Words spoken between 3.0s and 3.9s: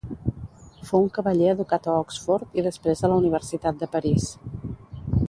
a la Universitat